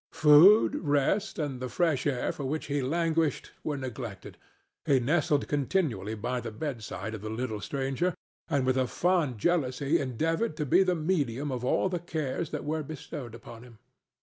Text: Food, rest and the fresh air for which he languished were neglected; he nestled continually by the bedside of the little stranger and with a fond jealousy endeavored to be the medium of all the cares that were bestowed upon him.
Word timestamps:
Food, 0.13 0.77
rest 0.83 1.37
and 1.37 1.59
the 1.59 1.69
fresh 1.69 2.07
air 2.07 2.31
for 2.31 2.43
which 2.43 2.65
he 2.65 2.81
languished 2.81 3.51
were 3.63 3.77
neglected; 3.77 4.35
he 4.83 4.99
nestled 4.99 5.47
continually 5.47 6.15
by 6.15 6.41
the 6.41 6.49
bedside 6.49 7.13
of 7.13 7.21
the 7.21 7.29
little 7.29 7.61
stranger 7.61 8.15
and 8.47 8.65
with 8.65 8.77
a 8.77 8.87
fond 8.87 9.37
jealousy 9.37 9.99
endeavored 9.99 10.57
to 10.57 10.65
be 10.65 10.81
the 10.81 10.95
medium 10.95 11.51
of 11.51 11.63
all 11.63 11.87
the 11.87 11.99
cares 11.99 12.49
that 12.49 12.65
were 12.65 12.81
bestowed 12.81 13.35
upon 13.35 13.61
him. 13.61 13.77